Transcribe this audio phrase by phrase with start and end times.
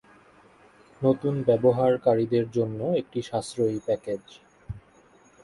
[1.01, 4.23] নতুন ব্যবহারকারীদের জন্য একটি সাশ্রয়ী প্যাকেজ।